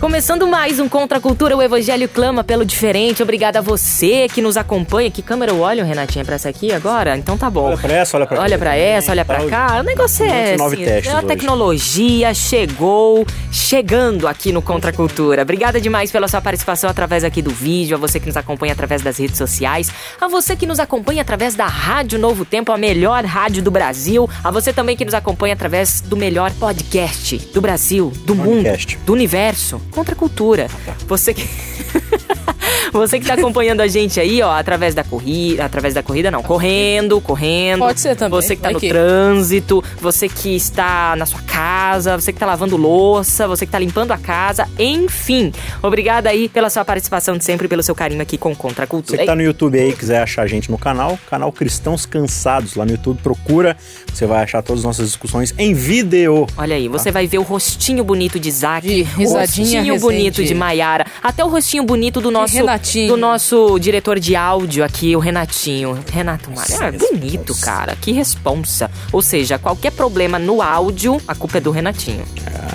[0.00, 3.22] Começando mais um Contra a Cultura, o Evangelho clama pelo diferente.
[3.22, 5.10] Obrigada a você que nos acompanha.
[5.10, 7.18] Que câmera eu olho, Renatinha, pra essa aqui agora?
[7.18, 7.66] Então tá bom.
[7.66, 9.76] Olha pra essa, olha pra Olha pra essa, olha pra cá.
[9.80, 11.26] O negócio é assim, testes a hoje.
[11.26, 15.42] tecnologia chegou, chegando aqui no Contra a Cultura.
[15.42, 19.02] Obrigada demais pela sua participação através aqui do vídeo, a você que nos acompanha através
[19.02, 23.22] das redes sociais, a você que nos acompanha através da Rádio Novo Tempo, a melhor
[23.26, 28.10] rádio do Brasil, a você também que nos acompanha através do melhor podcast do Brasil,
[28.24, 28.96] do Podcast.
[28.96, 30.68] mundo, do universo, Contra a Cultura.
[31.06, 31.48] Você que
[32.92, 36.42] Você que tá acompanhando a gente aí, ó, através da corrida, através da corrida não,
[36.42, 37.80] correndo, correndo.
[37.80, 38.88] Pode ser também, Você que tá vai no que.
[38.88, 43.78] trânsito, você que está na sua casa, você que tá lavando louça, você que tá
[43.78, 45.52] limpando a casa, enfim.
[45.82, 48.90] Obrigada aí pela sua participação de sempre, pelo seu carinho aqui com Contra a Você
[48.90, 49.18] Cultura.
[49.18, 52.74] que tá no YouTube aí e quiser achar a gente no canal, canal Cristãos Cansados,
[52.74, 53.76] lá no YouTube, procura.
[54.12, 56.46] Você vai achar todas as nossas discussões em vídeo.
[56.56, 60.54] Olha aí, você vai ver o rostinho bonito de Isaac, De risadinha rostinho bonito de
[60.54, 63.08] Maiara, até o rostinho bonito do nosso Renatinho.
[63.08, 65.98] do nosso diretor de áudio aqui, o Renatinho.
[66.12, 67.96] Renato Maia, é bonito, cara.
[68.00, 68.90] Que responsa.
[69.12, 72.24] Ou seja, qualquer problema no áudio, a culpa é do Renatinho.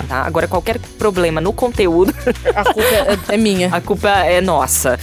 [0.08, 0.22] Tá?
[0.22, 2.14] Agora qualquer problema no conteúdo,
[2.54, 2.88] A culpa
[3.28, 3.68] é, é minha.
[3.72, 4.98] a culpa é nossa.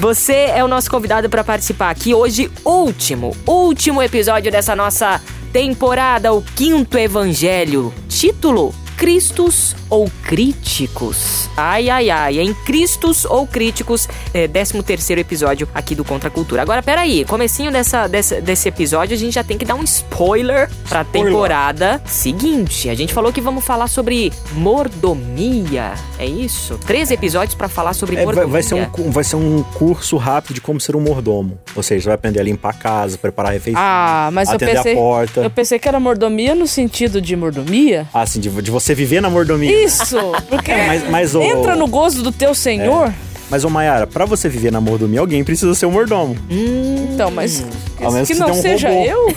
[0.00, 5.20] Você é o nosso convidado para participar aqui hoje, último, último episódio dessa nossa
[5.52, 7.92] temporada, o quinto evangelho.
[8.08, 11.48] Título: Cristos ou Críticos?
[11.56, 16.32] Ai, ai, ai, em Cristos ou Críticos, é, 13 terceiro episódio aqui do Contra a
[16.32, 16.62] Cultura.
[16.62, 20.68] Agora, peraí, comecinho dessa, dessa, desse episódio, a gente já tem que dar um spoiler
[20.88, 22.90] pra temporada seguinte.
[22.90, 26.76] A gente falou que vamos falar sobre mordomia, é isso?
[26.84, 28.48] Três episódios pra falar sobre É, mordomia.
[28.50, 31.56] vai ser um, vai ser um curso rápido de como ser um mordomo.
[31.76, 34.56] Ou seja, você vai aprender a limpar a casa, preparar a refeição, Ah, mas eu
[34.56, 34.92] atender pensei.
[34.92, 35.40] a porta.
[35.42, 38.08] Eu pensei que era mordomia no sentido de mordomia.
[38.12, 39.84] Ah, assim, de, de você viver na mordomia.
[39.84, 40.16] Isso!
[40.48, 43.12] Porque É, mas, mas, ô, entra no gosto do teu senhor.
[43.50, 46.36] Mas, ô Mayara, pra você viver na mordomia, alguém precisa ser um mordomo.
[46.50, 47.64] Então, mas
[47.98, 49.04] Ao menos que que não um seja robô.
[49.06, 49.34] eu.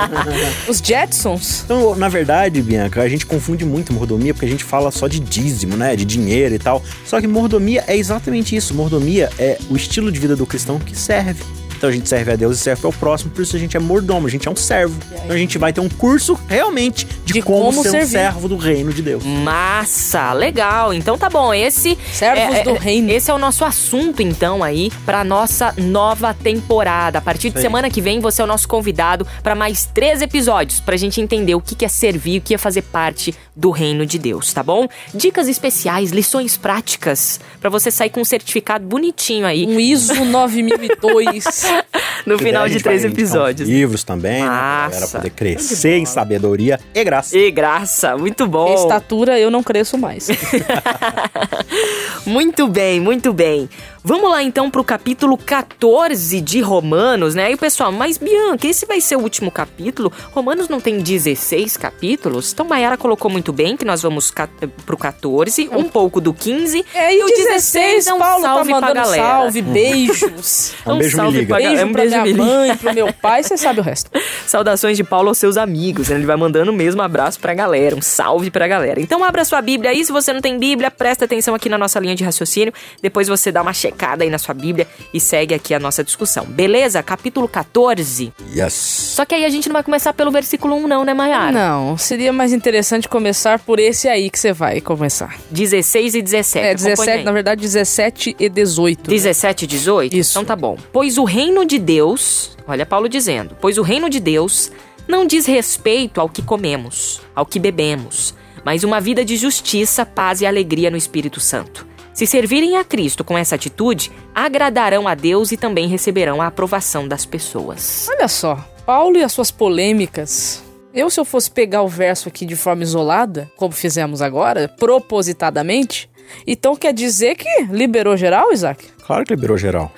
[0.66, 1.62] Os Jetsons.
[1.64, 5.20] Então, na verdade, Bianca, a gente confunde muito mordomia porque a gente fala só de
[5.20, 5.94] dízimo, né?
[5.94, 6.82] De dinheiro e tal.
[7.04, 8.72] Só que mordomia é exatamente isso.
[8.74, 11.42] Mordomia é o estilo de vida do cristão que serve.
[11.82, 13.80] Então a gente serve a Deus e serve ao próximo, por isso a gente é
[13.80, 14.96] mordomo, a gente é um servo.
[15.10, 18.06] Então a gente vai ter um curso realmente de, De como, como ser um servir.
[18.06, 19.24] servo do reino de Deus.
[19.24, 20.94] Massa, legal.
[20.94, 23.10] Então tá bom, esse Servos é, do é, reino.
[23.10, 27.18] Esse é o nosso assunto então aí pra nossa nova temporada.
[27.18, 27.62] A partir de Sim.
[27.62, 31.56] semana que vem você é o nosso convidado pra mais três episódios pra gente entender
[31.56, 34.62] o que que é servir, o que é fazer parte do reino de Deus, tá
[34.62, 34.88] bom?
[35.14, 41.44] Dicas especiais, lições práticas pra você sair com um certificado bonitinho aí Um ISO 9002.
[42.26, 43.68] no Que final de três episódios.
[43.68, 44.46] Livros também, né?
[44.46, 45.18] Pra galera Massa.
[45.18, 47.36] poder crescer em sabedoria e graça.
[47.36, 48.74] E graça, muito bom.
[48.74, 50.28] Estatura eu não cresço mais.
[52.26, 53.68] Muito bem, muito bem.
[54.04, 57.52] Vamos lá então pro capítulo 14 de Romanos, né?
[57.52, 60.12] E o pessoal, mas Bianca, esse vai ser o último capítulo?
[60.32, 62.52] Romanos não tem 16 capítulos?
[62.52, 64.48] Então Mayara colocou muito bem que nós vamos ca-
[64.84, 68.70] pro 14, um pouco do 15 É, e o 16, é um Paulo tá salve
[68.72, 69.22] pra mandando galera.
[69.22, 70.72] salve, beijos.
[70.84, 71.54] Um beijo me salve liga.
[71.54, 73.82] pra- é Beijo um pra beijo minha me mãe, pro meu pai, você sabe o
[73.84, 74.10] resto.
[74.48, 76.08] Saudações de Paulo aos seus amigos.
[76.08, 76.16] né?
[76.16, 79.00] Ele vai mandando o mesmo abraço pra galera, um salve pra galera.
[79.00, 80.04] Então abra sua Bíblia aí.
[80.04, 82.72] Se você não tem Bíblia, presta atenção aqui na nossa linha de raciocínio.
[83.00, 86.44] Depois você dá uma checada aí na sua Bíblia e segue aqui a nossa discussão.
[86.46, 87.02] Beleza?
[87.02, 88.32] Capítulo 14.
[88.54, 88.72] Yes.
[88.72, 91.52] Só que aí a gente não vai começar pelo versículo 1 não, né, Mayara?
[91.52, 95.36] Não, seria mais interessante começar por esse aí que você vai começar.
[95.50, 96.66] 16 e 17.
[96.66, 97.24] É, Acompanha 17, aí.
[97.24, 99.10] na verdade, 17 e 18.
[99.10, 100.16] 17 e 18?
[100.16, 100.32] Isso.
[100.32, 100.76] Então tá bom.
[100.92, 104.72] Pois o reino de Deus, olha Paulo dizendo, pois o reino de Deus
[105.06, 108.34] não diz respeito ao que comemos, ao que bebemos,
[108.64, 111.91] mas uma vida de justiça, paz e alegria no Espírito Santo.
[112.14, 117.08] Se servirem a Cristo com essa atitude, agradarão a Deus e também receberão a aprovação
[117.08, 118.06] das pessoas.
[118.10, 120.62] Olha só, Paulo e as suas polêmicas.
[120.92, 126.10] Eu, se eu fosse pegar o verso aqui de forma isolada, como fizemos agora, propositadamente,
[126.46, 128.84] então quer dizer que liberou geral, Isaac?
[129.06, 129.90] Claro que liberou geral.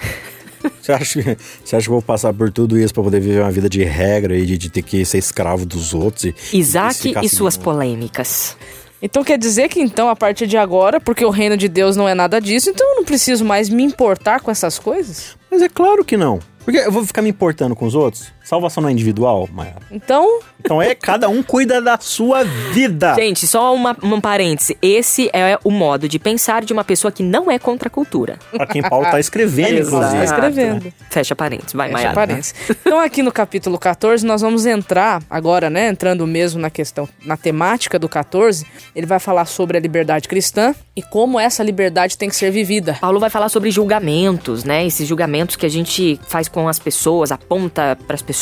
[0.80, 3.40] Você acha, que, você acha que eu vou passar por tudo isso pra poder viver
[3.40, 6.24] uma vida de regra e de, de ter que ser escravo dos outros?
[6.24, 8.56] E, Isaac ficar e suas polêmicas.
[9.00, 12.08] Então quer dizer que então, a partir de agora, porque o reino de Deus não
[12.08, 15.36] é nada disso, então eu não preciso mais me importar com essas coisas?
[15.50, 16.40] Mas é claro que não.
[16.64, 18.32] Porque eu vou ficar me importando com os outros?
[18.44, 19.76] Salvação não é individual, Maia?
[19.90, 23.14] Então, Então é cada um cuida da sua vida.
[23.14, 24.76] Gente, só uma, um parêntese.
[24.82, 28.38] Esse é o modo de pensar de uma pessoa que não é contra a cultura.
[28.50, 30.16] Pra quem Paulo tá escrevendo, inclusive.
[30.18, 30.92] tá escrevendo.
[31.08, 31.72] Fecha parênteses.
[31.72, 32.14] Vai, Fecha Maia.
[32.14, 32.54] parênteses.
[32.70, 35.88] Então, aqui no capítulo 14, nós vamos entrar, agora, né?
[35.88, 40.74] Entrando mesmo na questão, na temática do 14, ele vai falar sobre a liberdade cristã
[40.94, 42.98] e como essa liberdade tem que ser vivida.
[43.00, 44.86] Paulo vai falar sobre julgamentos, né?
[44.86, 48.33] Esses julgamentos que a gente faz com as pessoas, aponta pras pessoas,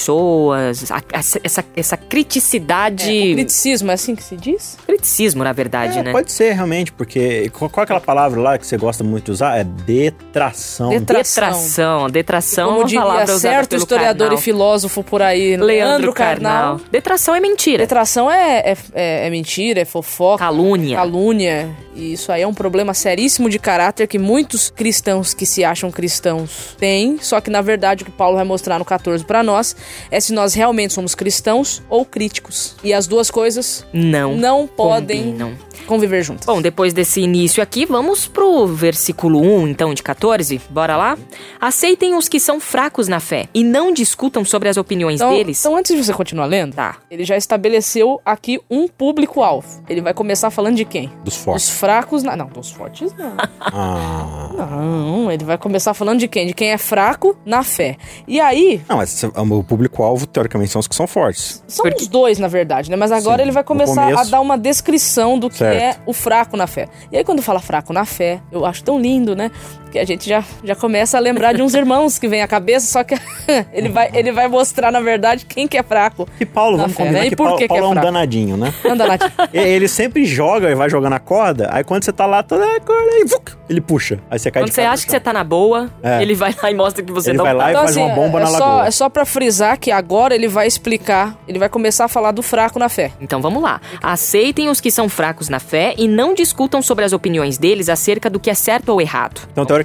[0.53, 3.11] a- a- essa, essa criticidade.
[3.11, 4.77] O criticismo, é assim que se diz?
[4.87, 6.13] Criticismo, na verdade, É, né?
[6.13, 9.31] Pode ser, realmente, porque qual, qual é aquela palavra lá que você gosta muito de
[9.33, 9.57] usar?
[9.59, 10.89] É detração.
[10.91, 12.11] Detra- Detração.
[12.11, 14.39] Detração é Como uma diria palavra usada certo pelo historiador Karnal.
[14.39, 16.81] e filósofo por aí, Leandro Carnal.
[16.91, 17.79] Detração é mentira.
[17.79, 20.97] Detração é, é, é- é mentira, é fofoca, Calúnia.
[20.97, 21.71] calúnia.
[21.95, 25.91] E isso aí é um problema seríssimo de caráter que muitos cristãos que se acham
[25.91, 27.19] cristãos têm.
[27.21, 29.77] Só que, na verdade, o que Paulo vai mostrar no 14 pra nós
[30.11, 32.77] é se nós realmente somos cristãos ou críticos.
[32.83, 34.37] E as duas coisas Não.
[34.37, 35.57] não podem combinam.
[35.83, 36.47] Conviver juntas.
[36.47, 40.61] Bom, depois desse início aqui, vamos pro versículo 1, então, de 14.
[40.71, 41.19] Bora lá?
[41.61, 45.61] Aceitem os que são fracos na fé e não discutam sobre as opiniões Então, deles.
[45.61, 46.97] então, antes de você continuar lendo, Tá.
[47.11, 49.83] ele já estabeleceu aqui um público-alvo.
[49.89, 51.11] Ele vai começar falando de quem?
[51.25, 51.71] Dos Os fortes.
[51.71, 52.37] fracos na...
[52.37, 53.33] Não, dos fortes não.
[53.61, 54.67] Ah.
[54.71, 56.47] Não, ele vai começar falando de quem?
[56.47, 57.97] De quem é fraco na fé.
[58.27, 61.63] E aí, Não, mas o público-alvo, teoricamente, são os que são fortes.
[61.67, 62.97] são Porque- os dois, na verdade, né?
[62.97, 64.31] Mas agora Sim, ele vai começar a começo.
[64.31, 65.72] dar uma descrição do que Certo.
[65.77, 66.89] É o fraco na fé.
[67.11, 69.51] E aí, quando fala fraco na fé, eu acho tão lindo, né?
[69.93, 72.87] Porque a gente já, já começa a lembrar de uns irmãos que vem à cabeça,
[72.87, 73.15] só que
[73.75, 76.27] ele vai, ele vai mostrar, na verdade, quem que é fraco.
[76.41, 77.27] E Paulo, Na vamos fé, combinar né?
[77.27, 78.07] E que por Paulo, que Paulo é é um fraco?
[78.07, 78.73] danadinho, né?
[78.87, 79.21] Anda, Nath.
[79.53, 82.65] E- Ele sempre joga e vai jogando a corda, aí quando você tá lá, toda
[82.65, 84.19] a corda, aí, vuc, ele puxa.
[84.31, 86.23] Aí você cai Quando de você cara no acha que você tá na boa, É.
[86.23, 87.71] ele vai lá e mostra que você Ele não vai lá tá.
[87.73, 88.87] e faz uma bomba é na só, lagoa.
[88.87, 92.41] é só pra frisar que agora ele vai explicar, ele vai começar a falar do
[92.43, 93.13] fraco na fé.
[93.21, 93.79] Então vamos lá.
[94.03, 98.31] Aceitem os que são fracos na fé e não discutam sobre as opiniões deles acerca
[98.31, 99.43] do que é certo ou errado.
[99.53, 99.82] Então, teoricamente,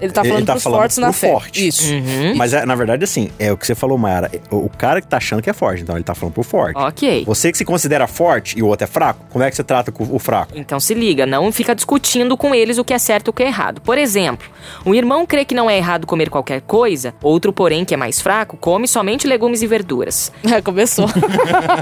[0.00, 1.30] Ele tá falando pros fortes na fé.
[1.30, 1.66] forte.
[1.66, 1.92] Isso.
[1.92, 2.36] Uhum.
[2.36, 4.30] Mas, é, na verdade, assim, é o que você falou, Mayara.
[4.50, 6.76] O o cara que tá achando que é forte, então ele tá falando pro forte.
[6.76, 7.24] Ok.
[7.24, 9.90] Você que se considera forte e o outro é fraco, como é que você trata
[9.90, 10.52] com o fraco?
[10.54, 13.42] Então se liga, não fica discutindo com eles o que é certo e o que
[13.42, 13.80] é errado.
[13.80, 14.46] Por exemplo,
[14.84, 18.20] um irmão crê que não é errado comer qualquer coisa, outro, porém, que é mais
[18.20, 20.30] fraco, come somente legumes e verduras.
[20.48, 21.06] É, começou.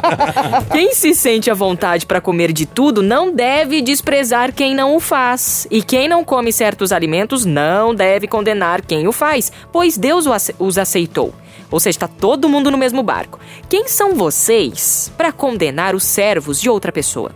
[0.73, 5.01] Quem se sente à vontade para comer de tudo não deve desprezar quem não o
[5.01, 5.69] faz.
[5.71, 10.27] E quem não come certos alimentos não deve condenar quem o faz, pois Deus
[10.59, 11.33] os aceitou.
[11.71, 13.41] Ou seja, está todo mundo no mesmo barco.
[13.67, 17.33] Quem são vocês para condenar os servos de outra pessoa?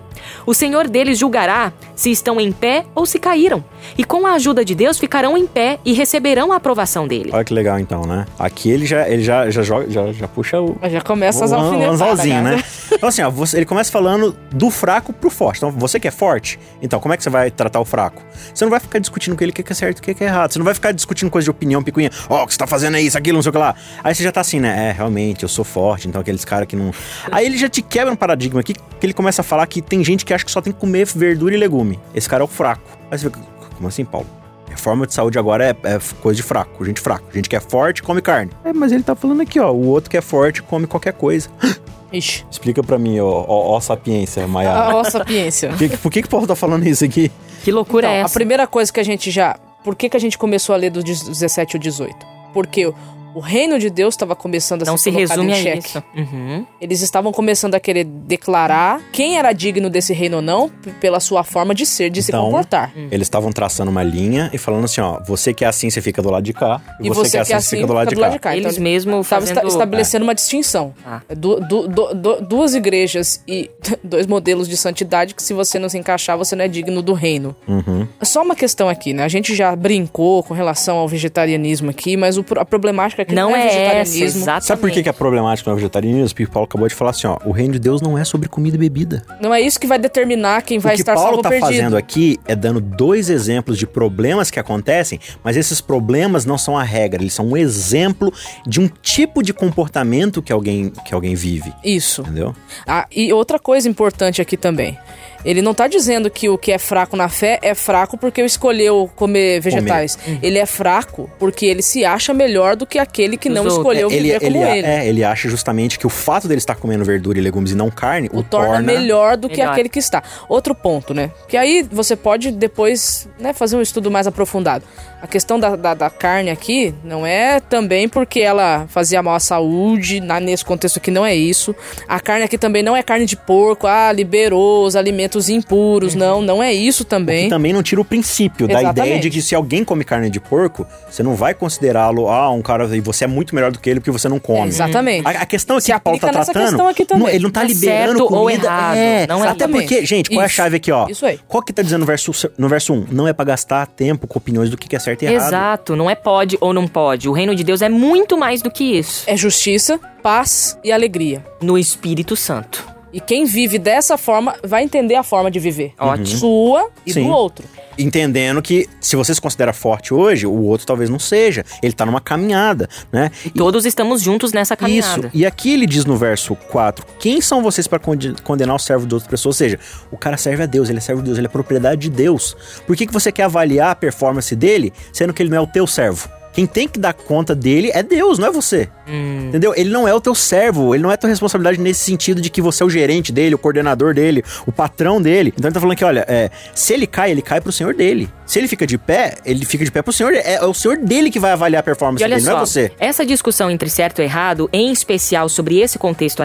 [0.46, 3.62] O Senhor deles julgará se estão em pé ou se caíram.
[3.96, 7.30] E com a ajuda de Deus ficarão em pé e receberão a aprovação dele.
[7.32, 8.26] Olha que legal, então, né?
[8.38, 10.76] Aqui ele já, ele já, já, joga, já, já puxa o.
[10.90, 12.26] Já começa as o alfinetadas.
[12.26, 12.42] cara.
[12.42, 12.64] né?
[12.92, 15.58] Então, assim, ó, você- ele começa falando do fraco pro forte.
[15.58, 18.22] Então, você que é forte, então, como é que você vai tratar o fraco?
[18.54, 20.24] Você não vai ficar discutindo com ele o que que é certo e o que
[20.24, 20.52] é errado.
[20.52, 22.10] Você não vai ficar discutindo coisa de opinião, picuinha.
[22.28, 23.74] Ó, o que você tá fazendo é isso, aquilo, não sei o que lá.
[24.02, 24.88] Aí você já tá assim, né?
[24.90, 26.90] É, realmente, eu sou forte, então aqueles caras que não.
[27.30, 30.02] Aí ele já te quebra um paradigma aqui, que ele começa a falar que tem
[30.02, 31.98] gente que acha que só tem que comer verdura e legume.
[32.14, 32.82] Esse cara é o fraco.
[33.10, 33.40] Aí você fica,
[33.76, 34.26] como assim, Paulo?
[34.68, 37.24] Reforma de saúde agora é, é coisa de fraco, gente fraco.
[37.34, 38.52] Gente que é forte come carne.
[38.64, 39.72] É, mas ele tá falando aqui, ó.
[39.72, 41.48] O outro que é forte come qualquer coisa.
[42.12, 42.44] Ixi.
[42.50, 44.96] Explica pra mim, ó, ó, ó sapiência, A Maiara.
[44.96, 45.70] ó, sapiência.
[45.76, 47.30] Por que, por que que o Paulo tá falando isso aqui?
[47.62, 48.34] Que loucura Então, é a essa?
[48.34, 49.56] primeira coisa que a gente já.
[49.84, 52.14] Por que, que a gente começou a ler do 17 ao 18?
[52.52, 52.92] Porque
[53.34, 55.98] o- reino de Deus estava começando a Não ser se colocado resume em xeque.
[56.16, 56.66] Uhum.
[56.80, 60.68] Eles estavam começando a querer declarar quem era digno desse reino ou não
[61.00, 62.92] pela sua forma de ser, de se Então, comportar.
[63.10, 66.22] Eles estavam traçando uma linha e falando assim, ó, você que é assim, você fica
[66.22, 66.80] do lado de cá.
[67.00, 68.56] E você, que é assim, você fica do lado de cá.
[68.56, 69.66] Eles Então, mesmo Estava fazendo...
[69.68, 70.94] estabelecendo uma distinção.
[71.04, 71.20] Ah.
[71.36, 73.70] Du- du- du- du- duas igrejas e
[74.02, 77.12] dois modelos de santidade que se você não se encaixar, você não é digno do
[77.12, 77.54] reino.
[77.68, 78.06] Uhum.
[78.22, 79.24] Só uma questão aqui, né?
[79.24, 83.50] A gente já brincou com relação ao vegetarianismo aqui, mas o pro- a problemática não,
[83.50, 84.24] Não é é essa, vegetarianismo.
[84.42, 84.64] exatamente.
[84.66, 86.28] Sabe por que, que é problemático no vegetarianismo?
[86.36, 88.76] Porque Paulo acabou de falar assim, ó, o reino de Deus não é sobre comida
[88.76, 89.22] e bebida.
[89.40, 91.66] Não é isso que vai determinar quem vai o que estar Paulo salvo tá perdido.
[91.68, 96.76] fazendo aqui é dando dois exemplos de problemas que acontecem, mas esses problemas não são
[96.76, 98.32] a regra, eles são um exemplo
[98.66, 101.72] de um tipo de comportamento que alguém, que alguém vive.
[101.84, 102.22] Isso.
[102.22, 102.54] Entendeu?
[102.86, 104.98] Ah, e outra coisa importante aqui também.
[105.42, 109.10] Ele não tá dizendo que o que é fraco na fé é fraco porque escolheu
[109.16, 110.18] comer vegetais.
[110.42, 113.78] Ele é fraco porque ele se acha melhor do que aquele que Os não outros.
[113.78, 114.86] escolheu ele, viver como ele, ele.
[114.86, 117.90] É, ele acha justamente que o fato dele estar comendo verdura e legumes e não
[117.90, 119.72] carne o, o torna, melhor do que Melhor.
[119.72, 120.22] aquele que está.
[120.48, 121.30] Outro ponto, né?
[121.48, 124.84] Que aí você pode depois né, fazer um estudo mais aprofundado.
[125.20, 129.40] A questão da, da, da carne aqui não é também porque ela fazia mal à
[129.40, 131.74] saúde, na, nesse contexto aqui não é isso.
[132.08, 136.40] A carne aqui também não é carne de porco, ah, liberou os alimentos impuros, não,
[136.40, 137.44] não é isso também.
[137.44, 139.06] Que também não tira o princípio da Exatamente.
[139.08, 142.62] ideia de que se alguém come carne de porco, você não vai considerá-lo, ah, um
[142.62, 144.68] cara, e você é muito melhor do que ele porque você não come.
[144.68, 145.26] Exatamente.
[145.26, 146.76] A, a questão aqui Se que o Paulo tá tratando,
[147.18, 148.66] não- ele não tá É liberando certo ou comida.
[148.66, 149.80] errado, é, não é até exatamente.
[149.88, 151.08] porque, gente, qual é a chave aqui, ó?
[151.08, 151.40] Isso aí.
[151.48, 153.06] Qual que tá dizendo no verso, no verso 1?
[153.10, 155.46] Não é pra gastar tempo com opiniões do que é certo e errado.
[155.48, 157.28] Exato, não é pode ou não pode.
[157.28, 159.24] O reino de Deus é muito mais do que isso.
[159.26, 161.44] É justiça, paz e alegria.
[161.62, 162.86] No Espírito Santo.
[163.12, 165.92] E quem vive dessa forma vai entender a forma de viver.
[165.98, 166.26] Ótimo.
[166.26, 167.24] Sua e Sim.
[167.24, 167.64] do outro.
[167.98, 171.64] Entendendo que se você se considera forte hoje, o outro talvez não seja.
[171.82, 173.30] Ele tá numa caminhada, né?
[173.44, 175.26] E todos estamos juntos nessa caminhada.
[175.26, 175.36] Isso.
[175.36, 178.00] E aqui ele diz no verso 4: Quem são vocês para
[178.42, 179.50] condenar o servo de outra pessoa?
[179.50, 179.78] Ou seja,
[180.10, 182.56] o cara serve a Deus, ele é servo de Deus, ele é propriedade de Deus.
[182.86, 185.66] Por que, que você quer avaliar a performance dele, sendo que ele não é o
[185.66, 186.39] teu servo?
[186.52, 188.88] Quem tem que dar conta dele é Deus, não é você.
[189.08, 189.48] Hum.
[189.48, 189.72] Entendeu?
[189.76, 192.60] Ele não é o teu servo, ele não é tua responsabilidade nesse sentido de que
[192.62, 195.52] você é o gerente dele, o coordenador dele, o patrão dele.
[195.56, 198.28] Então ele tá falando que, olha, é, se ele cai, ele cai pro senhor dele.
[198.46, 200.32] Se ele fica de pé, ele fica de pé pro senhor.
[200.34, 202.58] É, é o senhor dele que vai avaliar a performance E olha dele, só, não
[202.58, 202.92] é você.
[202.98, 206.42] essa discussão entre certo e errado, em especial sobre esse contexto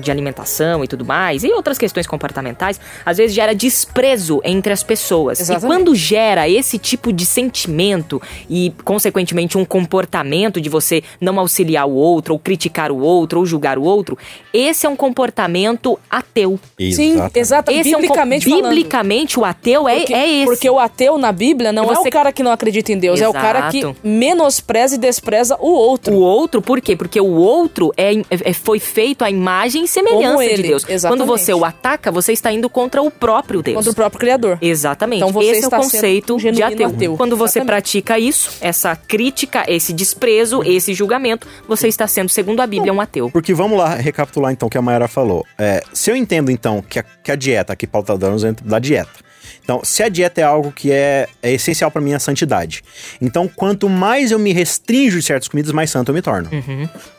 [0.00, 4.82] de alimentação e tudo mais, e outras questões comportamentais, às vezes gera desprezo entre as
[4.82, 5.40] pessoas.
[5.40, 5.64] Exatamente.
[5.64, 11.86] E quando gera esse tipo de sentimento e, consequentemente, um comportamento de você não auxiliar
[11.86, 14.16] o outro, ou criticar o outro, ou julgar o outro,
[14.52, 16.58] esse é um comportamento ateu.
[16.78, 17.70] Sim, exato.
[17.70, 20.44] Esse é um biblicamente biblicamente o ateu é, Porque, é esse.
[20.46, 22.98] porque o ateu na Bíblia não E é você- o cara que não acredita em
[22.98, 23.96] Deus, é o cara que Exato.
[24.02, 26.14] menospreza e despreza o outro.
[26.14, 26.96] O outro, por quê?
[26.96, 30.84] Porque o outro é, é- foi feito à imagem e semelhança ele, de Deus.
[30.88, 31.18] exatamente.
[31.26, 33.76] Quando você o ataca, você está indo contra o próprio Deus.
[33.76, 34.58] Contra o próprio Criador.
[34.60, 35.18] Exatamente.
[35.20, 36.88] Então você Esse é o está sendo conceito de ateu.
[36.88, 37.16] ateu.
[37.16, 37.66] Quando você Exatamente.
[37.66, 39.31] pratica isso, essa crítica,
[39.68, 43.30] esse desprezo, esse julgamento, você está sendo, segundo a Bíblia, um ateu.
[43.30, 45.44] Porque vamos lá recapitular então o que a Mayara falou.
[45.58, 48.78] É, se eu entendo então que a, que a dieta, aqui Paulo tá dando da
[48.78, 49.31] dieta.
[49.62, 52.82] Então, se a dieta é algo que é, é essencial para minha santidade,
[53.20, 56.48] então quanto mais eu me restringo de certas comidas, mais santo eu me torno.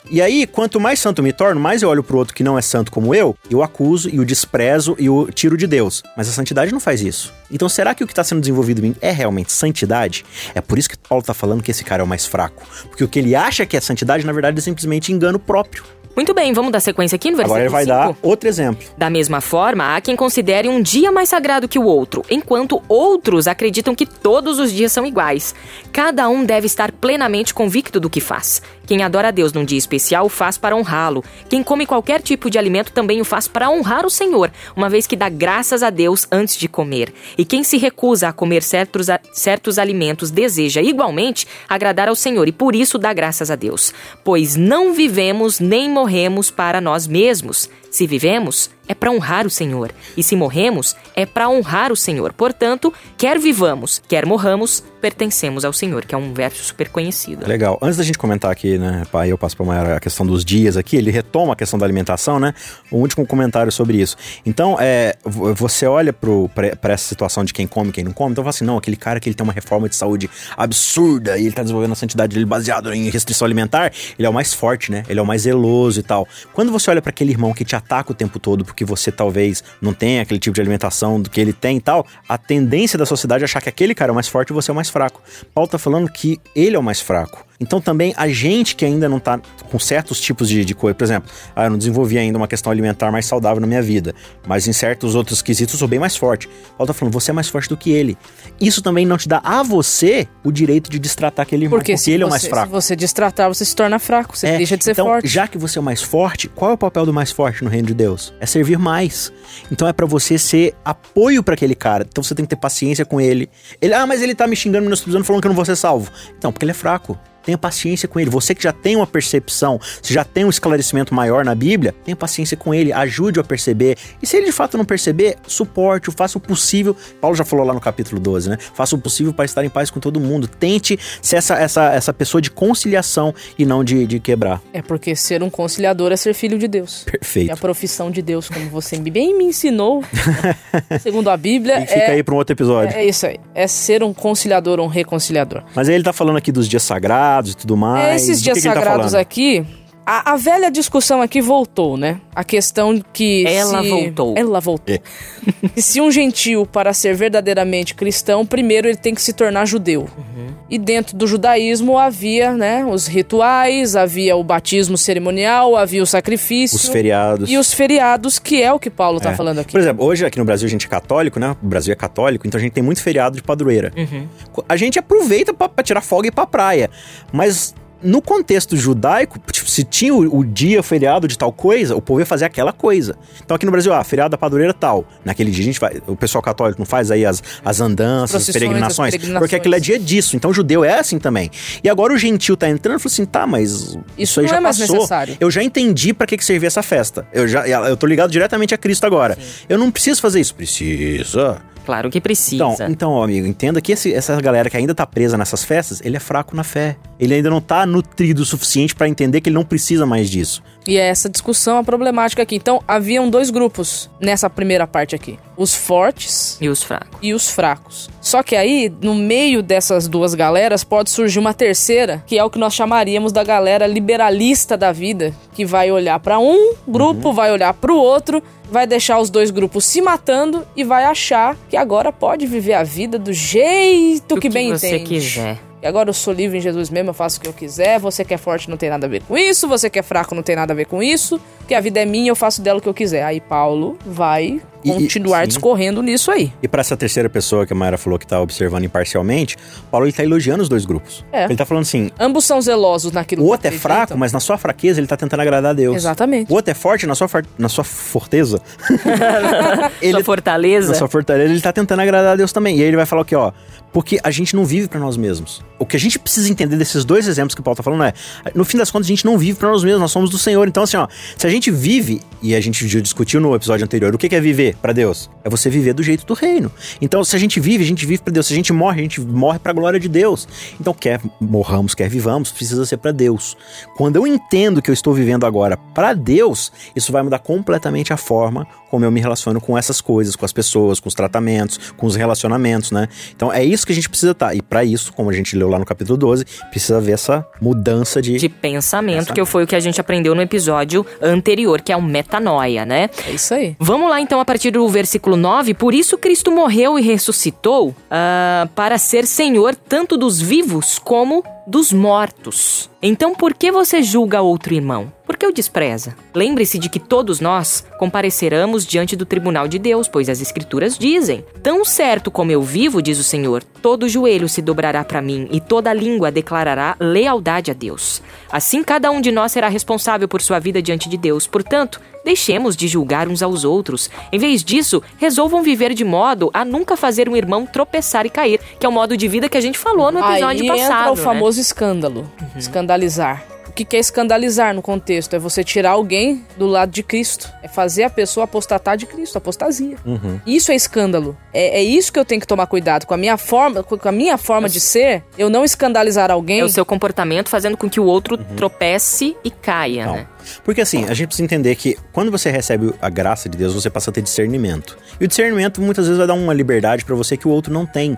[0.10, 2.58] E aí, quanto mais santo eu me torno, mais eu olho pro outro que não
[2.58, 6.04] é santo como eu, eu o acuso e o desprezo e o tiro de Deus.
[6.18, 7.34] Mas a santidade não faz isso.
[7.50, 10.26] Então, será que o que está sendo desenvolvido em mim é realmente santidade?
[10.54, 12.68] É por isso que Paulo tá falando que esse cara é o mais fraco.
[12.90, 15.84] Porque o que ele acha que é santidade, na verdade, é simplesmente engano próprio.
[16.16, 18.14] Muito bem, vamos dar sequência aqui no versículo Agora ele vai 5.
[18.14, 18.86] dar outro exemplo.
[18.96, 23.48] Da mesma forma, há quem considere um dia mais sagrado que o outro, enquanto outros
[23.48, 25.56] acreditam que todos os dias são iguais.
[25.92, 28.62] Cada um deve estar plenamente convicto do que faz.
[28.86, 31.24] Quem adora a Deus num dia especial o faz para honrá-lo.
[31.50, 35.08] Quem come qualquer tipo de alimento também o faz para honrar o Senhor, uma vez
[35.08, 37.12] que dá graças a Deus antes de comer.
[37.38, 42.48] E quem se recusa a comer certos, a- certos alimentos deseja igualmente agradar ao Senhor
[42.48, 43.94] e por isso dá graças a Deus.
[44.24, 47.70] Pois não vivemos nem morremos para nós mesmos.
[47.90, 49.90] Se vivemos, é para honrar o Senhor.
[50.18, 52.34] E se morremos, é para honrar o Senhor.
[52.34, 57.46] Portanto, quer vivamos, quer morramos, pertencemos ao Senhor, que é um verso super conhecido.
[57.46, 57.78] Legal.
[57.82, 60.78] Antes da gente comentar aqui, né, pai, eu passo para Mayara a questão dos dias
[60.78, 62.54] aqui, ele retoma a questão da alimentação, né?
[62.90, 64.16] Um último comentário sobre isso.
[64.46, 68.42] Então, é, vo- você olha para essa situação de quem come quem não come, então
[68.46, 71.52] fala assim, não, aquele cara que ele tem uma reforma de saúde absurda e ele
[71.52, 75.04] tá desenvolvendo a santidade dele baseado em restrição alimentar, ele é o mais forte, né?
[75.10, 76.26] Ele é o mais zeloso e tal.
[76.54, 79.62] Quando você olha para aquele irmão que te ataca o tempo todo porque você talvez
[79.82, 83.06] não tenha aquele tipo de alimentação do que ele tem e tal, a tendência da
[83.06, 84.90] sociedade é achar que aquele cara é o mais forte e você é o mais
[84.94, 85.22] fraco.
[85.54, 87.44] Paulo tá falando que ele é o mais fraco.
[87.64, 89.40] Então também a gente que ainda não tá
[89.72, 92.72] com certos tipos de, de coisa, por exemplo, ah, eu não desenvolvi ainda uma questão
[92.72, 94.14] alimentar mais saudável na minha vida,
[94.46, 96.48] mas em certos outros quesitos eu sou bem mais forte.
[96.78, 98.18] Paulo tá falando, você é mais forte do que ele.
[98.62, 102.04] Isso também não te dá a você o direito de destratar aquele irmão, Porque, porque,
[102.04, 102.72] se, ele é o você, mais se fraco.
[102.72, 105.28] você destratar, você se torna fraco, você É, deixa de ser então, forte.
[105.28, 107.70] Já que você é o mais forte, qual é o papel do mais forte no
[107.70, 108.34] reino de Deus?
[108.40, 109.32] É servir mais.
[109.72, 112.06] Então é pra você ser apoio pra aquele cara.
[112.08, 113.50] Então você tem que ter paciência com ele.
[113.82, 115.76] Ele, ah, mas ele tá me xingando, me menosprezando, falando que eu não vou ser
[115.76, 116.12] salvo.
[116.38, 117.18] Então, porque ele é fraco.
[117.44, 118.30] Tenha paciência com ele.
[118.30, 122.16] Você que já tem uma percepção, se já tem um esclarecimento maior na Bíblia, tenha
[122.16, 123.98] paciência com ele, ajude-o a perceber.
[124.22, 126.96] E se ele de fato não perceber, suporte-o, faça o possível.
[127.20, 128.58] Paulo já falou lá no capítulo 12, né?
[128.74, 130.48] Faça o possível para estar em paz com todo mundo.
[130.48, 134.62] Tente ser essa, essa, essa pessoa de conciliação e não de, de quebrar.
[134.72, 137.06] É porque ser um conciliador é ser filho de Deus.
[137.10, 137.50] Perfeito.
[137.50, 140.04] E a profissão de Deus, como você bem me ensinou,
[141.02, 142.96] segundo a Bíblia, E fica é, aí para um outro episódio.
[142.96, 143.40] é isso aí.
[143.54, 145.64] É ser um conciliador ou um reconciliador.
[145.76, 148.06] Mas aí ele tá falando aqui dos dias sagrados e tudo mais.
[148.06, 149.22] É, esses Do dias que que ele tá sagrados falando?
[149.22, 149.66] aqui.
[150.06, 152.20] A, a velha discussão aqui voltou, né?
[152.36, 153.46] A questão que.
[153.48, 154.34] Ela se- voltou.
[154.38, 154.96] Ela voltou.
[154.96, 155.02] É.
[155.82, 160.02] Se um gentil, para ser verdadeiramente cristão, primeiro ele tem que se tornar judeu.
[160.18, 160.48] Uhum.
[160.70, 166.76] E dentro do judaísmo havia, né, os rituais, havia o batismo cerimonial, havia o sacrifício.
[166.78, 167.50] Os feriados.
[167.50, 169.36] E os feriados, que é o que Paulo tá É.
[169.36, 169.72] falando aqui.
[169.72, 171.56] Por exemplo, hoje aqui no Brasil a gente é católico, né?
[171.64, 173.92] O Brasil é católico, então a gente tem muito feriado de padroeira.
[173.96, 174.28] Uhum.
[174.68, 176.90] A gente aproveita pra, pra tirar folga e ir pra praia.
[177.32, 182.02] Mas no contexto judaico, tipo, se tinha o, o dia feriado de tal coisa, o
[182.02, 183.16] povo ia fazer aquela coisa.
[183.44, 185.06] Então aqui no Brasil, ah, feriado da padroeira tal.
[185.24, 186.02] Naquele dia a gente vai.
[186.08, 189.40] O pessoal católico não faz aí as, as andanças, as peregrinações, as peregrinações.
[189.40, 190.36] Porque aquilo é dia disso.
[190.36, 191.50] Então o judeu é assim também.
[191.84, 193.98] E agora o gentil tá entrando e falou assim: tá, mas.
[194.18, 194.96] Isso aí não já é mais passou.
[194.96, 195.38] necessário.
[195.40, 197.26] Eu já entendi pra que, que servia essa festa.
[197.34, 199.38] Eu já eu tô ligado diretamente a Cristo agora.
[199.68, 200.54] Eu não preciso fazer isso.
[200.56, 201.62] Precisa.
[201.86, 202.56] Claro que precisa.
[202.56, 206.16] Então, então, amigo, entenda que esse- essa galera que ainda tá presa nessas festas, ele
[206.18, 206.96] é fraco na fé.
[207.20, 210.62] Ele ainda não tá nutrido o suficiente pra entender que ele não precisa mais disso.
[210.86, 212.56] E é essa discussão a problemática aqui.
[212.56, 217.18] Então, haviam dois grupos nessa primeira parte aqui: os fortes E os fracos?
[217.22, 218.10] e os fracos.
[218.24, 222.50] Só que aí, no meio dessas duas galeras, pode surgir uma terceira, que é o
[222.50, 227.52] que nós chamaríamos da galera liberalista da vida, que vai olhar pra um grupo, vai
[227.52, 232.14] olhar pro outro, vai deixar os dois grupos se matando e vai achar que agora
[232.14, 235.04] pode viver a vida do jeito O que, bem você entende.
[235.10, 235.60] quiser.
[235.82, 238.00] E agora eu sou livre em Jesus mesmo, eu faço o que eu quiser.
[238.00, 239.68] Você que é forte não tem nada a ver com isso.
[239.68, 241.42] Você que é fraco não tem nada a ver com isso.
[241.68, 243.24] Que a vida é minha, eu faço dela o que eu quiser.
[243.24, 245.48] Aí Paulo vai E- e- continuar sim.
[245.48, 246.52] discorrendo nisso aí.
[246.62, 249.56] E pra essa terceira pessoa que a Mayra falou que tá observando imparcialmente,
[249.90, 251.24] Paulo ele tá elogiando os dois grupos.
[251.32, 251.46] É.
[251.46, 254.42] Ele tá falando assim: Ambos são zelosos naquilo o que outro é fraco, mas na
[254.42, 255.96] sua fraqueza ele tá tentando agradar a Deus.
[255.96, 256.52] Exatamente.
[256.52, 258.62] O outro é forte na sua, for- na sua forteza.
[260.02, 260.90] ele, Sua fortaleza?
[260.90, 262.78] na sua fortaleza, ele tá tentando agradar a Deus também.
[262.78, 263.52] E aí ele vai falar o quê, ó?
[263.92, 265.62] Porque a gente não vive pra nós mesmos.
[265.78, 268.14] O que a gente precisa entender desses dois exemplos que o Paulo tá falando é,
[268.56, 270.68] no fim das contas, a gente não vive pra nós mesmos, nós somos do Senhor.
[270.68, 274.14] Então, assim, ó, se a gente vive, e a gente já discutiu no episódio anterior,
[274.14, 275.30] o que é viver pra Deus?
[275.44, 276.72] É você viver do jeito do reino.
[277.02, 278.48] Então, se a gente vive, a gente vive pra Deus.
[278.48, 280.48] Se a gente morre, a gente morre pra glória de Deus.
[280.80, 283.56] Então, quer morramos, quer vivamos, precisa ser pra Deus.
[283.96, 288.18] Quando eu entendo que eu estou vivendo agora pra Deus, isso vai mudar completamente a
[288.18, 292.06] forma como eu me relaciono com essas coisas, com as pessoas, com os tratamentos, com
[292.06, 293.08] os relacionamentos, né?
[293.36, 294.54] Então é isso que a gente precisa estar.
[294.54, 298.22] E pra isso, como a gente leu lá no capítulo 12, precisa ver essa mudança
[298.22, 298.38] de.
[298.38, 299.34] De pensamento, Pensamento.
[299.34, 303.10] que foi o que a gente aprendeu no episódio anterior, que é o metanoia, né?
[303.28, 303.76] É isso aí.
[303.80, 305.74] Vamos lá então a partir do versículo 9.
[305.74, 311.92] Por isso Cristo morreu e ressuscitou ah, para ser Senhor tanto dos vivos como dos
[311.92, 312.90] mortos.
[313.02, 315.12] Então por que você julga outro irmão?
[315.26, 316.16] Por que o despreza?
[316.34, 321.46] Lembre-se de que todos nós compareceremos diante do tribunal de Deus, pois as Escrituras dizem:
[321.62, 325.60] Tão certo como eu vivo, diz o Senhor, todo joelho se dobrará para mim e
[325.60, 328.22] toda língua declarará lealdade a Deus.
[328.52, 331.48] Assim, cada um de nós será responsável por sua vida diante de Deus.
[331.48, 334.10] Portanto, deixemos de julgar uns aos outros.
[334.32, 338.60] Em vez disso, resolvam viver de modo a nunca fazer um irmão tropeçar e cair,
[338.80, 340.92] que é o modo de vida que a gente falou no episódio aí passado.
[340.92, 341.22] entra o né?
[341.22, 342.32] famoso escândalo.
[342.56, 343.53] Escandalizar.
[343.74, 345.36] O que que é escandalizar no contexto?
[345.36, 347.52] É você tirar alguém do lado de Cristo.
[347.64, 349.98] É fazer a pessoa apostatar de Cristo, apostasia.
[350.06, 350.40] Uhum.
[350.46, 351.36] Isso é escândalo.
[351.52, 353.08] É, é isso que eu tenho que tomar cuidado.
[353.08, 356.60] Com a minha forma, com a minha forma de ser, eu não escandalizar alguém.
[356.60, 360.14] É o seu comportamento fazendo com que o outro tropece e caia, Não.
[360.18, 360.28] né?
[360.64, 363.90] Porque assim, a gente precisa entender que quando você recebe a graça de Deus, você
[363.90, 364.98] passa a ter discernimento.
[365.20, 367.88] E o discernimento muitas vezes vai dar uma liberdade pra você que o outro não
[367.88, 368.16] tem.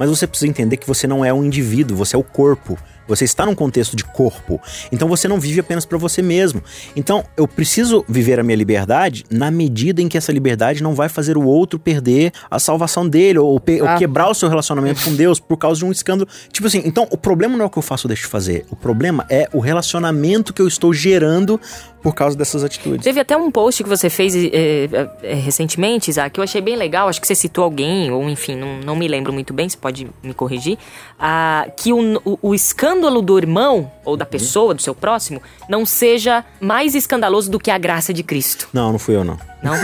[0.00, 2.76] Mas você precisa entender que você não é um indivíduo, você é o corpo.
[3.08, 4.60] Você está num contexto de corpo.
[4.90, 6.62] Então você não vive apenas pra você mesmo.
[6.94, 11.08] Então eu preciso viver a minha liberdade na medida em que essa liberdade não vai
[11.08, 13.96] fazer o outro perder a salvação dele ou, pe- ou Ah.
[13.96, 16.28] quebrar o seu relacionamento com Deus por causa de um escândalo.
[16.50, 18.64] Tipo assim, então o problema não é o que eu faço ou deixo de fazer.
[18.70, 21.60] O problema é o relacionamento que eu estou gerando
[22.06, 23.02] por causa dessas atitudes.
[23.02, 24.88] Teve até um post que você fez eh,
[25.24, 27.08] eh, recentemente, Isaac, que eu achei bem legal.
[27.08, 30.06] Acho que você citou alguém, ou enfim, não, não me lembro muito bem, você pode
[30.22, 30.78] me corrigir.
[31.18, 35.84] ah, que o, o, o escândalo do irmão, ou da pessoa, do seu próximo, não
[35.84, 38.68] seja mais escandaloso do que a graça de Cristo.
[38.72, 39.36] Não, não fui eu não.
[39.60, 39.74] Não?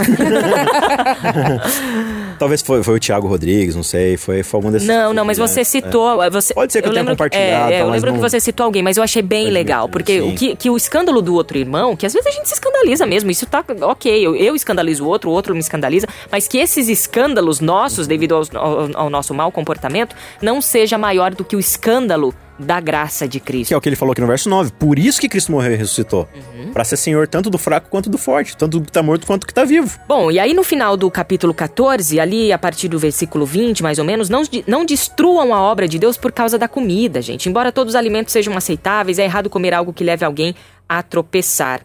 [2.42, 4.88] Talvez foi, foi o Thiago Rodrigues, não sei, foi, foi algum desses.
[4.88, 5.46] Não, não, mas né?
[5.46, 6.18] você citou.
[6.32, 8.64] Você, Pode ser que eu tenha lembro compartilhado, É, eu lembro que não- você citou
[8.64, 9.88] alguém, mas eu achei bem legal.
[9.88, 10.28] Porque sim.
[10.28, 13.06] o que, que o escândalo do outro irmão, que às vezes a gente se escandaliza
[13.06, 14.26] mesmo, isso tá ok.
[14.26, 18.34] Eu, eu escandalizo o outro, o outro me escandaliza, mas que esses escândalos nossos, devido
[18.34, 23.28] aos- ao, ao nosso mau comportamento, não seja maior do que o escândalo da graça
[23.28, 23.74] de Que Cristo.
[23.74, 24.72] é o que ele falou aqui no verso 9.
[24.78, 26.28] Por isso que Cristo morreu e ressuscitou.
[26.34, 26.72] Uhum.
[26.72, 28.56] Pra ser senhor tanto do fraco quanto do forte.
[28.56, 29.98] Tanto do que tá morto quanto do que tá vivo.
[30.08, 33.98] Bom, e aí no final do capítulo 14, ali a partir do versículo 20, mais
[33.98, 37.48] ou menos, não, não destruam a obra de Deus por causa da comida, gente.
[37.48, 40.54] Embora todos os alimentos sejam aceitáveis, é errado comer algo que leve alguém
[40.88, 41.80] a tropeçar.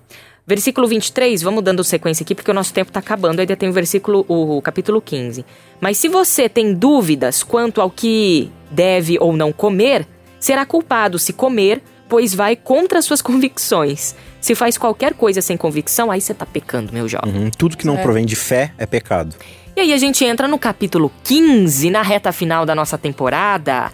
[0.50, 3.74] Versículo 23, vamos dando sequência aqui porque o nosso tempo está acabando, ainda tem o
[3.74, 5.46] versículo, o, capítulo 15.
[5.82, 10.08] Mas se você tem dúvidas quanto ao que deve ou não comer,
[10.48, 14.16] será culpado se comer, pois vai contra as suas convicções.
[14.40, 17.36] Se faz qualquer coisa sem convicção, aí você tá pecando, meu jovem.
[17.36, 17.52] Uhum.
[17.52, 19.36] Tudo que não provém de fé é pecado.
[19.76, 23.92] E aí a gente entra no capítulo 15, na reta final da nossa temporada.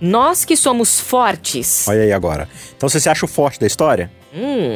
[0.00, 1.86] Nós que somos fortes.
[1.86, 2.48] Olha aí agora.
[2.76, 4.10] Então você se acha o forte da história?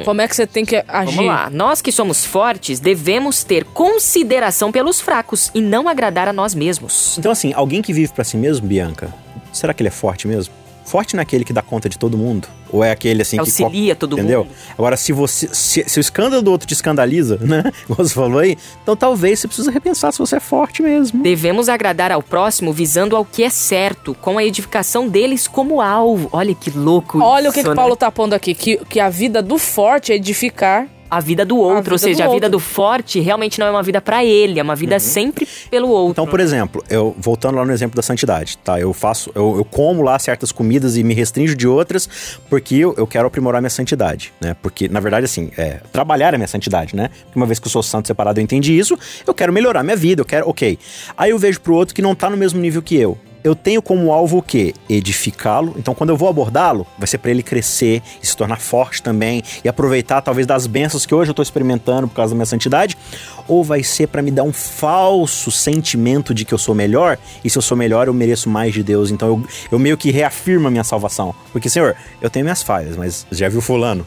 [0.05, 1.17] Como é que você tem que agir?
[1.17, 1.51] Vamos lá.
[1.51, 7.19] Nós que somos fortes devemos ter consideração pelos fracos e não agradar a nós mesmos.
[7.19, 9.13] Então, assim, alguém que vive pra si mesmo, Bianca,
[9.53, 10.55] será que ele é forte mesmo?
[10.87, 12.47] Forte naquele que dá conta de todo mundo?
[12.71, 13.41] Ou é aquele assim que.
[13.41, 14.45] Auxilia todo entendeu?
[14.45, 14.55] mundo.
[14.79, 15.49] Agora, se você.
[15.53, 17.65] Se, se o escândalo do outro te escandaliza, né?
[17.87, 21.23] Como você falou aí, então talvez você precisa repensar se você é forte mesmo.
[21.23, 26.29] Devemos agradar ao próximo visando ao que é certo, com a edificação deles como alvo.
[26.33, 27.77] Olha que louco Olha o que, isso, que né?
[27.77, 30.87] Paulo tá pondo aqui, que, que a vida do forte é edificar.
[31.11, 32.51] A vida do outro, vida ou seja, do a vida outro.
[32.51, 36.13] do forte realmente não é uma vida pra ele, é uma vida sempre pelo outro.
[36.13, 38.81] Então, por exemplo, eu voltando lá no exemplo da santidade, tá?
[38.81, 42.09] Eu faço, eu, eu como lá certas comidas e me restringo de outras
[42.49, 44.57] porque eu, eu quero aprimorar minha santidade, né?
[44.63, 47.11] Porque, na verdade, assim, é, trabalhar a minha santidade, né?
[47.25, 49.97] Porque uma vez que eu sou santo separado, eu entendi isso, eu quero melhorar minha
[49.97, 50.79] vida, eu quero, ok.
[51.17, 53.19] Aí eu vejo pro outro que não tá no mesmo nível que eu.
[53.47, 54.75] Eu tenho como alvo o quê?
[54.89, 55.77] Edificá-lo.
[55.79, 59.41] Então, quando eu vou abordá-lo, vai ser para ele crescer e se tornar forte também
[59.65, 62.99] e aproveitar talvez das bênçãos que hoje eu tô experimentando por causa da minha santidade,
[63.47, 67.49] ou vai ser para me dar um falso sentimento de que eu sou melhor e
[67.49, 69.13] se eu sou melhor eu mereço mais de Deus.
[69.13, 71.33] Então, eu, eu meio que reafirmo a minha salvação.
[71.53, 74.05] Porque, Senhor, eu tenho minhas falhas, mas já viu fulano?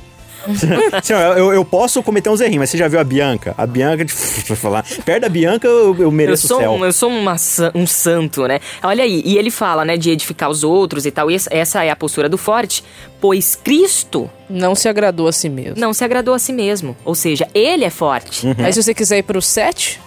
[1.04, 3.54] Senhor, eu, eu posso cometer uns errinhos, mas você já viu a Bianca?
[3.58, 4.12] A Bianca, de
[4.56, 6.71] falar, perto da Bianca eu, eu Eu mereço sou, o céu.
[6.71, 7.36] um, eu sou uma
[7.75, 8.60] um santo, né?
[8.84, 11.30] Olha aí, e ele fala, né, de edificar os outros e tal.
[11.30, 12.84] E essa- é a postura do forte,
[13.21, 15.75] pois Cristo Não se agradou a si mesmo.
[15.80, 16.95] não se agradou a si mesmo.
[17.06, 18.47] Ou seja, ele é forte.
[18.58, 19.99] Aí se você quiser ir pro 7,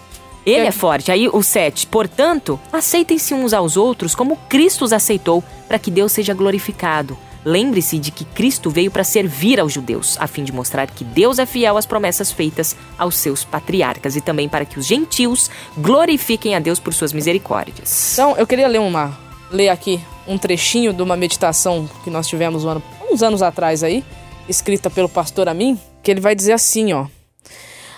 [0.44, 0.66] Ele É.
[0.66, 1.12] é forte.
[1.12, 1.86] Aí o 7.
[1.86, 7.16] Portanto, aceitem-se uns aos outros como Cristo os aceitou, para que Deus seja glorificado.
[7.44, 11.38] Lembre-se de que Cristo veio para servir aos judeus, a fim de mostrar que Deus
[11.40, 16.54] é fiel às promessas feitas aos seus patriarcas e também para que os gentios glorifiquem
[16.54, 18.12] a Deus por suas misericórdias.
[18.12, 19.18] Então, eu queria ler uma
[19.50, 23.82] ler aqui um trechinho de uma meditação que nós tivemos um ano- uns anos atrás
[23.82, 24.04] aí,
[24.48, 27.06] escrita pelo pastor Amin, que ele vai dizer assim, ó: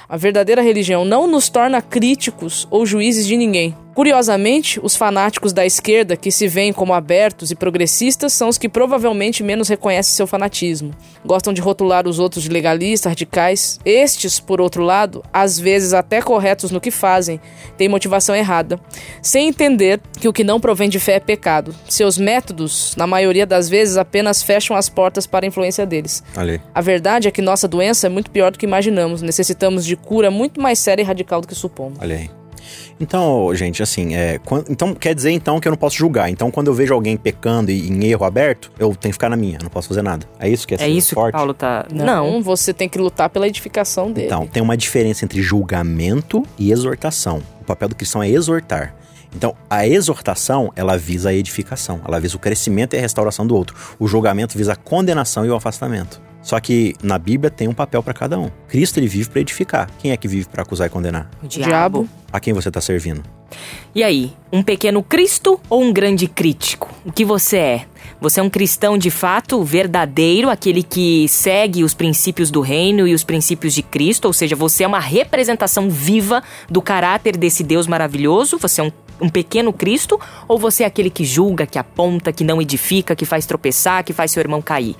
[0.09, 3.77] A verdadeira religião não nos torna críticos ou juízes de ninguém.
[3.95, 8.69] Curiosamente, os fanáticos da esquerda, que se veem como abertos e progressistas, são os que
[8.69, 10.91] provavelmente menos reconhecem seu fanatismo.
[11.25, 13.79] Gostam de rotular os outros de legalistas, radicais.
[13.85, 17.41] Estes, por outro lado, às vezes até corretos no que fazem,
[17.79, 18.81] têm motivação errada,
[19.23, 21.75] sem entender que o que não provém de fé é pecado.
[21.89, 26.23] Seus métodos, na maioria das vezes, apenas fecham as portas para a influência deles.
[26.37, 26.61] Aí.
[26.75, 29.23] A verdade é que nossa doença é muito pior do que imaginamos.
[29.23, 31.99] Necessitamos de cura muito mais séria e radical do que supomos.
[32.01, 32.44] Olha aí.
[33.01, 36.31] Então, gente, assim, é, quan- então quer dizer então que eu não posso julgar.
[36.31, 39.37] Então, quando eu vejo alguém pecando e em erro aberto, eu tenho que ficar na
[39.37, 40.27] minha, eu não posso fazer nada.
[40.39, 41.35] É isso que é, É isso que forte?
[41.35, 41.87] Paulo tá.
[41.93, 44.27] Não, você tem que lutar pela edificação dele.
[44.27, 47.43] Então, tem uma diferença entre julgamento e exortação.
[47.61, 48.95] O papel do cristão é exortar.
[49.37, 53.57] Então, a exortação, ela visa a edificação, ela visa o crescimento e a restauração do
[53.57, 53.75] outro.
[53.99, 56.21] O julgamento visa a condenação e o afastamento.
[56.45, 58.51] Só que na Bíblia tem um papel para cada um.
[58.69, 59.91] Cristo ele vive para edificar.
[59.99, 61.29] Quem é que vive para acusar e condenar?
[61.43, 62.07] O diabo.
[62.31, 63.23] A quem você tá servindo?
[63.95, 66.91] E aí, um pequeno Cristo ou um grande crítico?
[67.05, 67.87] O que você é?
[68.21, 73.15] Você é um cristão de fato, verdadeiro, aquele que segue os princípios do reino e
[73.15, 77.87] os princípios de Cristo, ou seja, você é uma representação viva do caráter desse Deus
[77.87, 78.59] maravilhoso?
[78.59, 80.21] Você é um, um pequeno Cristo?
[80.47, 84.13] Ou você é aquele que julga, que aponta, que não edifica, que faz tropeçar, que
[84.13, 84.97] faz seu irmão cair?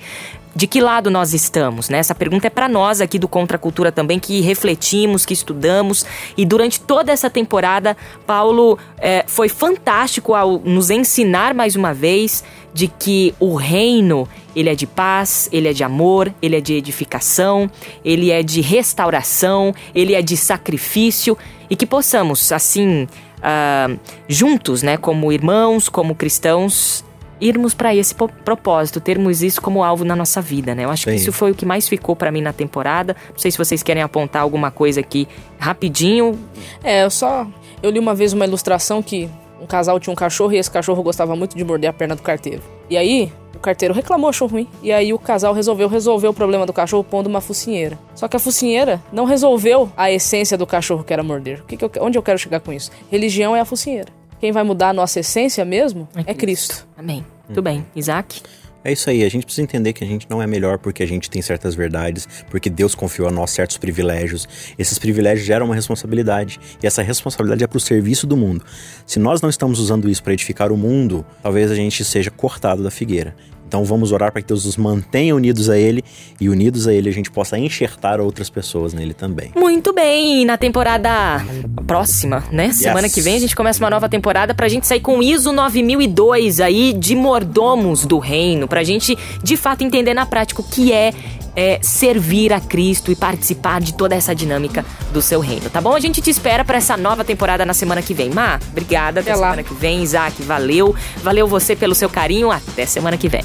[0.55, 1.89] De que lado nós estamos?
[1.89, 1.97] Né?
[1.97, 6.05] Essa pergunta é para nós aqui do Contra Cultura também, que refletimos, que estudamos.
[6.37, 12.41] E durante toda essa temporada, Paulo eh, foi fantástico ao nos ensinar mais uma vez
[12.73, 16.73] de que o reino ele é de paz, ele é de amor, ele é de
[16.73, 17.69] edificação,
[18.03, 21.37] ele é de restauração, ele é de sacrifício
[21.69, 23.07] e que possamos assim
[23.43, 23.89] ah,
[24.27, 27.03] juntos, né, como irmãos, como cristãos,
[27.41, 30.85] irmos para esse propósito, termos isso como alvo na nossa vida, né?
[30.85, 31.17] Eu acho que Sim.
[31.17, 33.15] isso foi o que mais ficou para mim na temporada.
[33.31, 35.27] Não sei se vocês querem apontar alguma coisa aqui
[35.59, 36.39] rapidinho.
[36.83, 37.47] É, eu só.
[37.83, 39.29] Eu li uma vez uma ilustração que
[39.61, 42.21] um casal tinha um cachorro e esse cachorro gostava muito de morder a perna do
[42.21, 42.61] carteiro.
[42.89, 44.67] E aí, o carteiro reclamou, achou ruim.
[44.83, 47.97] E aí o casal resolveu resolver o problema do cachorro pondo uma focinheira.
[48.15, 51.61] Só que a focinheira não resolveu a essência do cachorro que era morder.
[51.61, 52.91] O que que eu- onde eu quero chegar com isso?
[53.11, 54.09] Religião é a focinheira.
[54.39, 56.87] Quem vai mudar a nossa essência mesmo é Cristo.
[56.97, 57.25] Amém.
[57.47, 57.85] Tudo bem.
[57.95, 58.41] Isaac?
[58.83, 61.07] É isso aí, a gente precisa entender que a gente não é melhor porque a
[61.07, 64.47] gente tem certas verdades, porque Deus confiou a nós certos privilégios.
[64.77, 68.63] Esses privilégios geram uma responsabilidade, e essa responsabilidade é para o serviço do mundo.
[69.03, 72.83] Se nós não estamos usando isso para edificar o mundo, talvez a gente seja cortado
[72.83, 73.35] da figueira.
[73.67, 76.03] Então vamos orar para que Deus nos mantenha unidos a Ele,
[76.39, 79.51] e unidos a Ele a gente possa enxertar outras pessoas nele também.
[79.55, 81.43] Muito bem, na temporada
[81.87, 82.71] próxima, né?
[82.71, 86.59] Semana que vem a gente começa uma nova temporada pra gente sair com ISO 9002
[86.59, 91.13] aí de mordomos do reino, pra gente de fato entender na prática o que é,
[91.55, 95.95] é, servir a Cristo e participar de toda essa dinâmica do seu reino, tá bom?
[95.95, 98.29] A gente te espera pra essa nova temporada na semana que vem.
[98.29, 99.21] Má, obrigada.
[99.21, 99.47] Até Até lá.
[99.51, 100.03] semana que vem.
[100.03, 100.95] Isaac, valeu.
[101.23, 102.51] Valeu você pelo seu carinho.
[102.51, 103.43] Até semana que vem.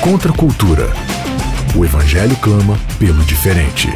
[0.00, 0.92] Contra a cultura.
[1.74, 3.88] O Evangelho clama pelo diferente.